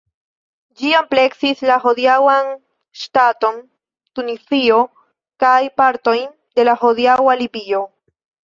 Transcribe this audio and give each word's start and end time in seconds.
Ĝi 0.79 0.93
ampleksis 0.99 1.59
la 1.71 1.75
hodiaŭan 1.83 2.49
ŝtaton 3.03 3.61
Tunizio 4.19 4.81
kaj 5.45 5.55
partojn 5.83 6.27
de 6.61 6.67
la 6.71 6.77
hodiaŭa 6.85 7.41
Libio. 7.45 7.85